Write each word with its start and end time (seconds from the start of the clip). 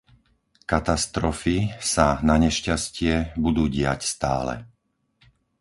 Katastrofy 0.71 1.57
sa 1.91 2.07
nanešťastie 2.29 3.13
budú 3.45 3.63
diať 3.77 3.99
stále. 4.13 4.55